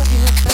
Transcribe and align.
love 0.00 0.44
you. 0.44 0.49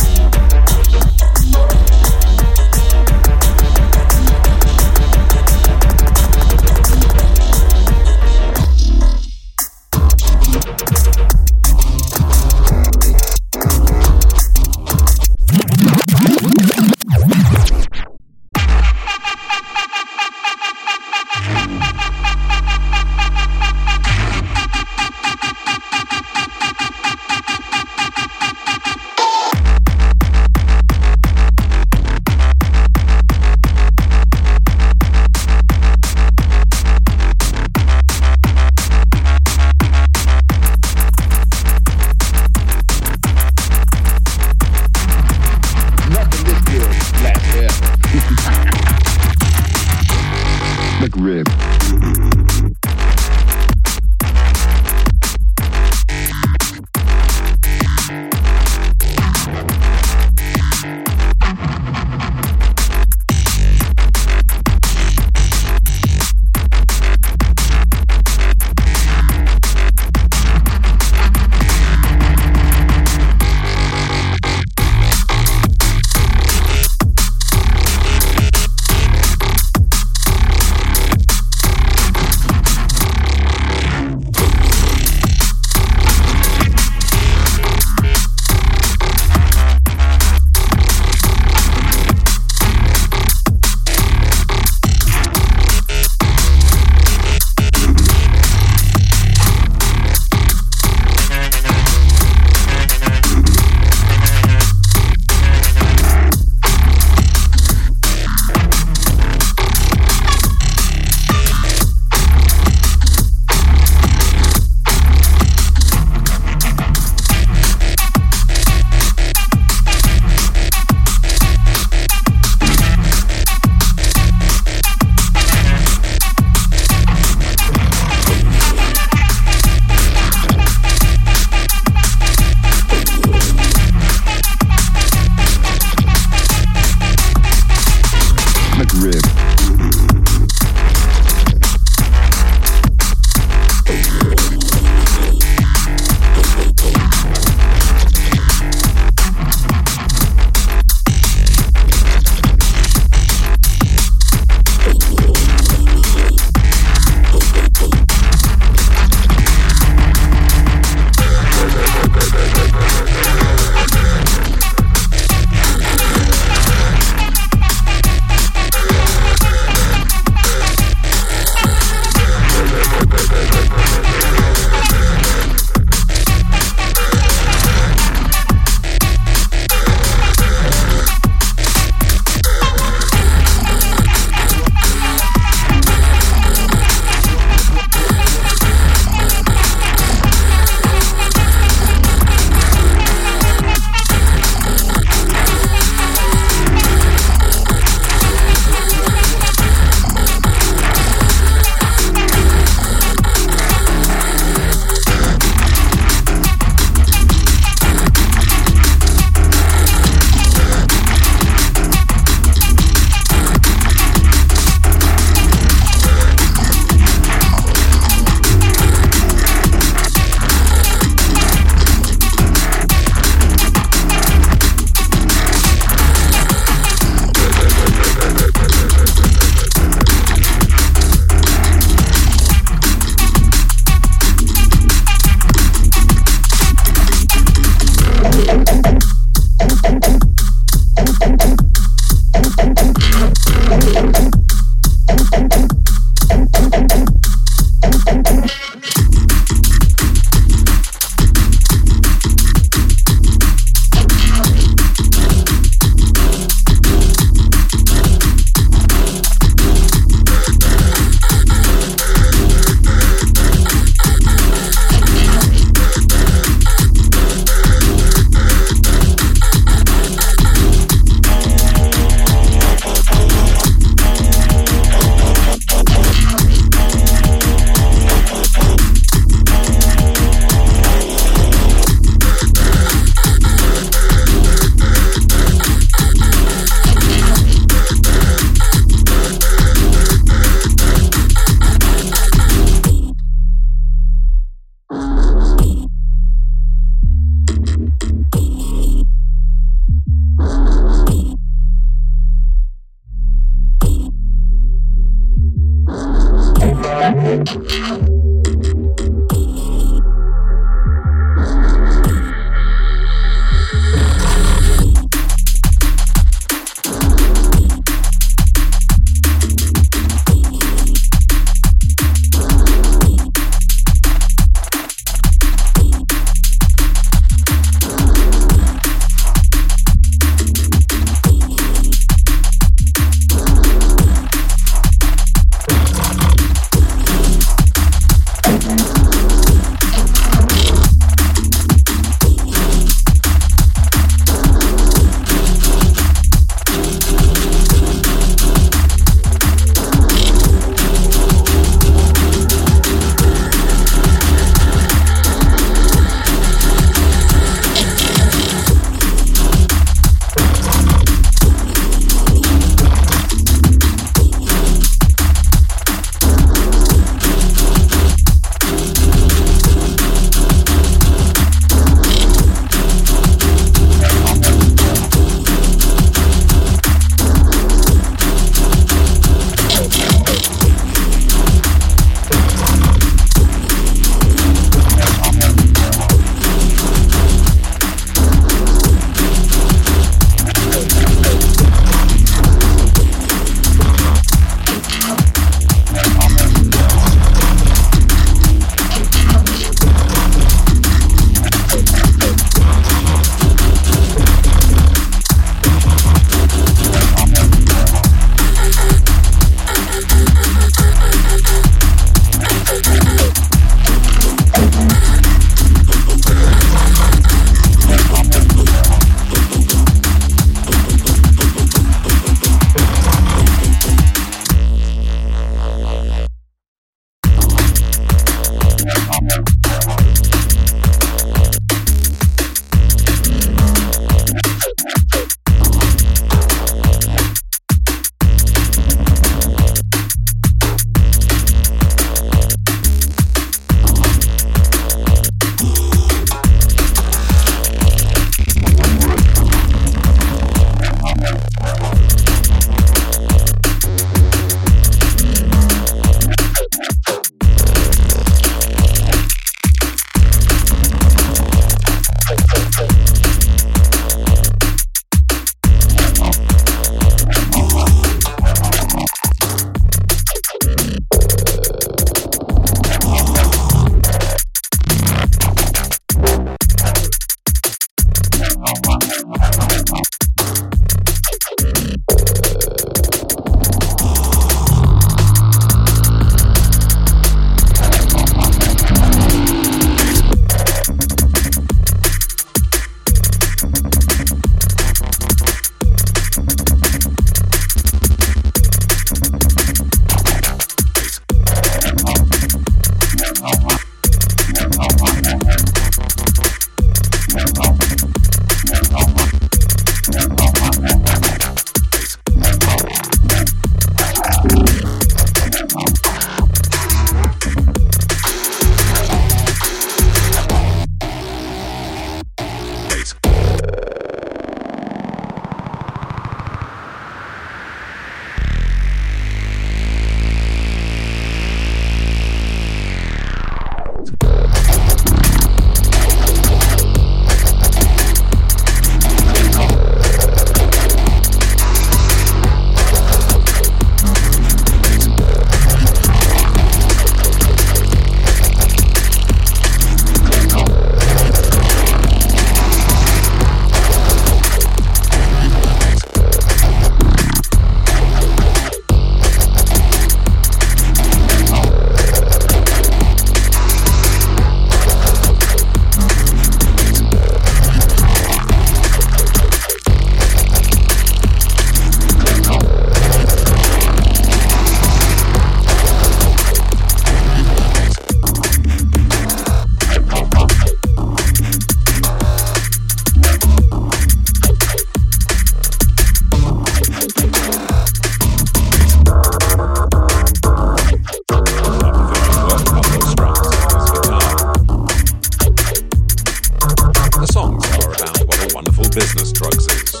business 598.94 599.32
drugs 599.32 599.66
is. 599.72 600.00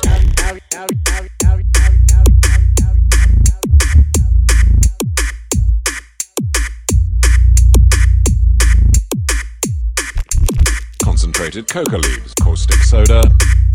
Concentrated 11.02 11.68
coca 11.68 11.96
leaves, 11.96 12.34
caustic 12.42 12.82
soda, 12.82 13.22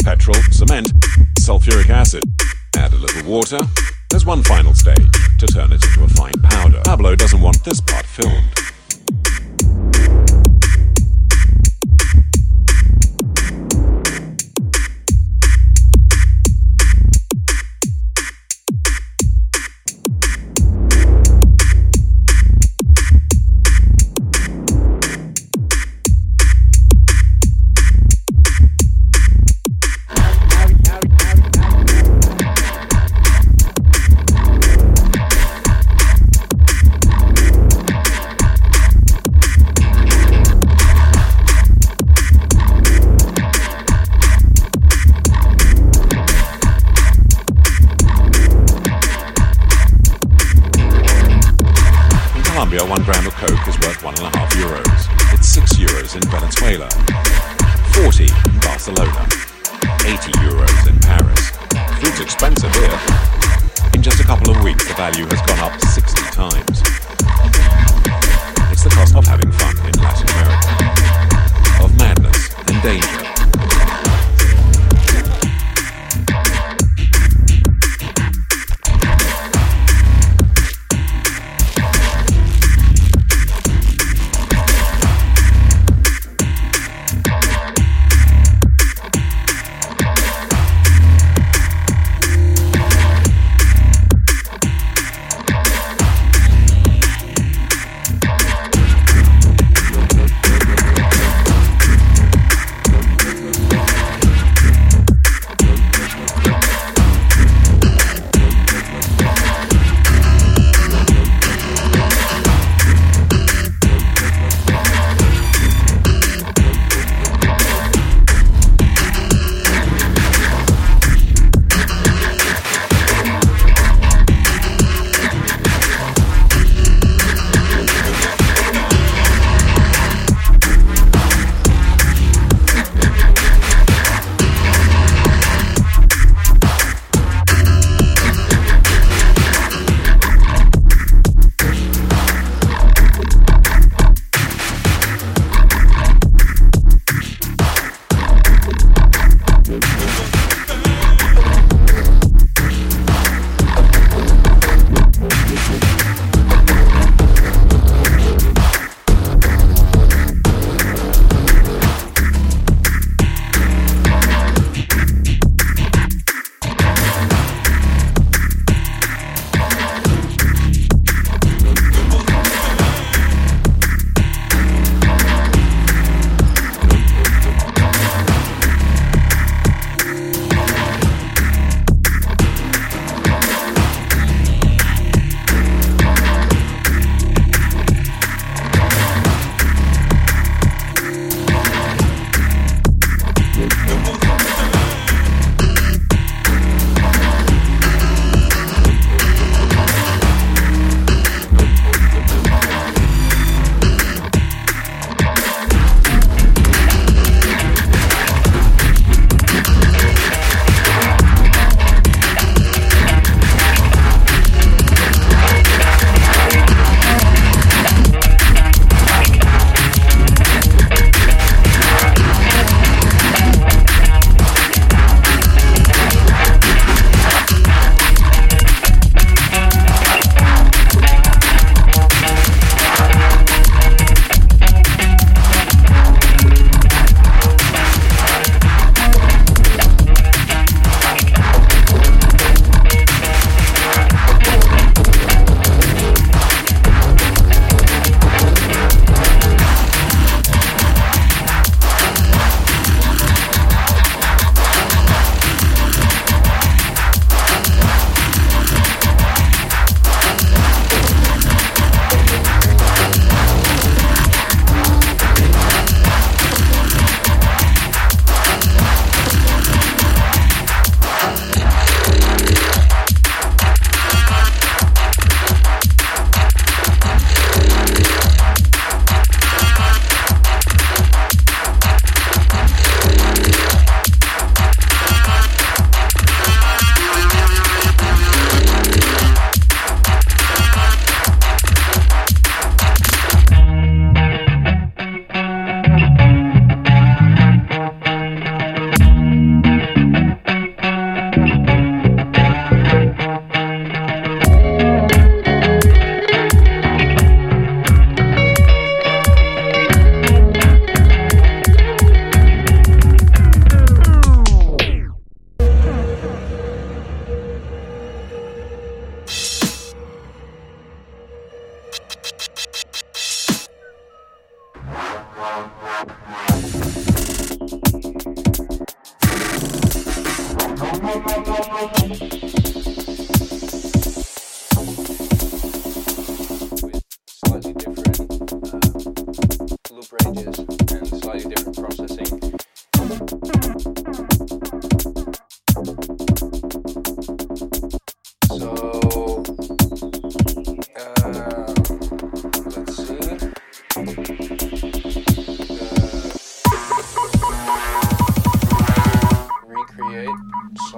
petrol, 0.03 0.36
cement, 0.51 0.91
sulfuric 1.39 1.89
acid. 1.89 2.23
Add 2.75 2.93
a 2.93 2.97
little 2.97 3.23
water. 3.23 3.60
There's 4.12 4.25
one 4.25 4.43
final 4.43 4.75
stage 4.75 4.97
to 5.39 5.47
turn 5.47 5.71
it 5.73 5.84
into 5.84 6.03
a 6.03 6.08
fine 6.10 6.39
powder. 6.43 6.82
Pablo 6.86 7.15
doesn't 7.15 7.41
want 7.41 7.63
this 7.63 7.82
part 7.82 8.06
filmed. 8.06 8.66
Barcelona, 58.78 59.26
80 60.06 60.32
euros 60.34 60.88
in 60.88 61.00
Paris. 61.00 61.50
Food's 62.00 62.20
expensive 62.22 62.72
here. 62.76 63.00
In 63.96 64.04
just 64.04 64.20
a 64.20 64.24
couple 64.24 64.52
of 64.52 64.63
weeks, 64.63 64.88
the 64.88 64.94
value 64.94 65.26
has 65.26 65.42
gone 65.48 65.72
up 65.72 65.82
60 65.82 66.22
times. 66.30 66.84
It's 68.72 68.84
the 68.84 68.92
cost 68.92 69.16
of 69.16 69.26
having 69.26 69.52
fun. 69.52 69.66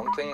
não 0.04 0.12
tem 0.14 0.32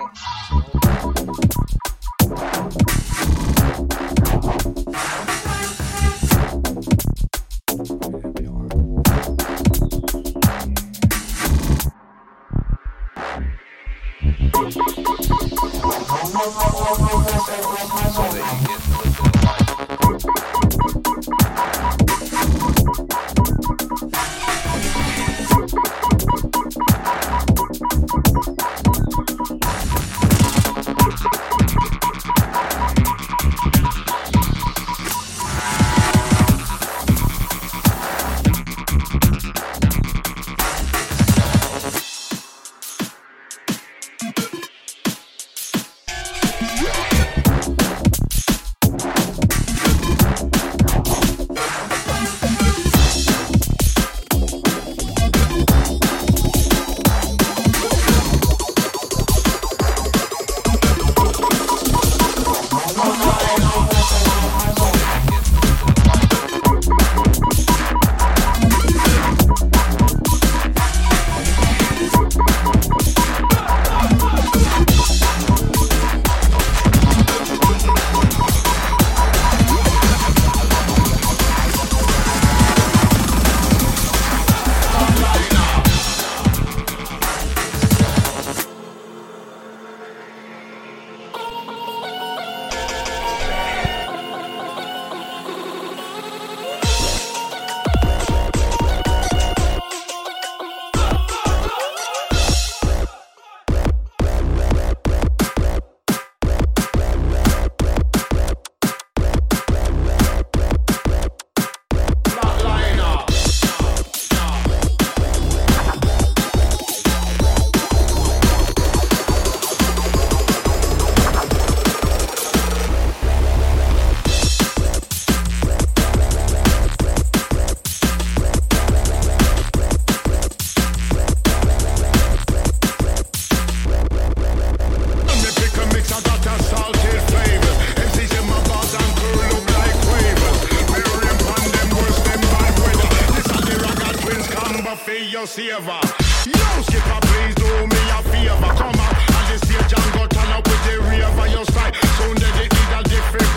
a 144.96 145.24
your 145.30 145.46
saver. 145.46 146.00
Yo, 146.46 146.82
skipper, 146.82 147.20
please 147.22 147.54
do 147.54 147.86
me 147.86 148.02
a 148.10 148.22
favor. 148.30 148.72
Come 148.76 149.00
up 149.00 149.30
on 149.36 149.44
the 149.50 149.58
stage 149.58 149.92
and 149.92 150.12
go 150.14 150.26
turn 150.26 150.50
up 150.52 150.64
with 150.64 150.84
the 150.84 151.00
raver. 151.02 151.48
Your 151.48 151.64
side, 151.66 151.94
soon 152.18 152.34
they 152.36 152.68
did 152.68 152.72
a 152.94 153.02
different 153.04 153.48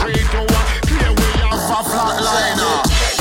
Three 0.00 0.14
to 0.14 0.38
one, 0.38 0.66
clear 0.82 1.12
way 1.12 1.42
off 1.42 1.80
a 1.80 1.90
flat. 1.90 3.17